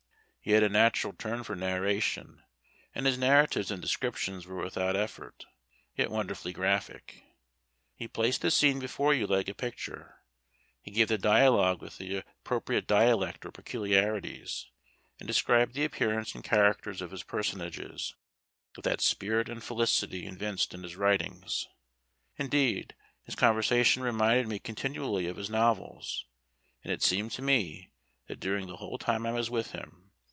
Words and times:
He 0.43 0.53
had 0.53 0.63
a 0.63 0.69
natural 0.69 1.13
turn 1.13 1.43
for 1.43 1.55
narration, 1.55 2.41
and 2.95 3.05
his 3.05 3.15
narratives 3.15 3.69
and 3.69 3.79
descriptions 3.79 4.47
were 4.47 4.55
without 4.59 4.95
effort, 4.95 5.45
yet 5.95 6.09
wonderfully 6.09 6.51
graphic. 6.51 7.21
He 7.93 8.07
placed 8.07 8.41
the 8.41 8.49
scene 8.49 8.79
before 8.79 9.13
you 9.13 9.27
like 9.27 9.47
a 9.47 9.53
picture; 9.53 10.15
he 10.81 10.89
gave 10.89 11.09
the 11.09 11.19
dialogue 11.19 11.79
with 11.79 11.99
the 11.99 12.23
appropriate 12.43 12.87
dialect 12.87 13.45
or 13.45 13.51
peculiarities, 13.51 14.65
and 15.19 15.27
described 15.27 15.75
the 15.75 15.83
appearance 15.85 16.33
and 16.33 16.43
characters 16.43 17.03
of 17.03 17.11
his 17.11 17.21
personages 17.21 18.15
with 18.75 18.83
that 18.85 18.99
spirit 18.99 19.47
and 19.47 19.63
felicity 19.63 20.25
evinced 20.25 20.73
in 20.73 20.81
his 20.81 20.95
writings. 20.95 21.67
Indeed, 22.37 22.95
his 23.25 23.35
conversation 23.35 24.01
reminded 24.01 24.47
me 24.47 24.57
continually 24.57 25.27
of 25.27 25.37
his 25.37 25.51
novels; 25.51 26.25
and 26.83 26.91
it 26.91 27.03
seemed 27.03 27.29
to 27.33 27.43
me, 27.43 27.91
that 28.25 28.39
during 28.39 28.65
the 28.65 28.77
whole 28.77 28.97
time 28.97 29.27
I 29.27 29.33
was 29.33 29.51
with 29.51 29.73
him. 29.73 30.07